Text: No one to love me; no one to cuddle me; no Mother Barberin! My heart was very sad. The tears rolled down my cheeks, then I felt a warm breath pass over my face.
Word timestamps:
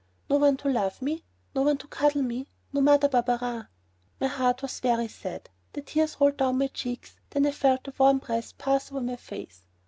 No 0.31 0.37
one 0.37 0.57
to 0.57 0.67
love 0.67 0.99
me; 1.03 1.23
no 1.53 1.61
one 1.61 1.77
to 1.77 1.85
cuddle 1.87 2.23
me; 2.23 2.47
no 2.73 2.81
Mother 2.81 3.07
Barberin! 3.07 3.67
My 4.19 4.25
heart 4.25 4.63
was 4.63 4.79
very 4.79 5.07
sad. 5.07 5.47
The 5.73 5.83
tears 5.83 6.17
rolled 6.19 6.37
down 6.37 6.57
my 6.57 6.65
cheeks, 6.69 7.19
then 7.29 7.45
I 7.45 7.51
felt 7.51 7.87
a 7.87 7.93
warm 7.99 8.17
breath 8.17 8.57
pass 8.57 8.91
over 8.91 9.01
my 9.01 9.17
face. 9.17 9.67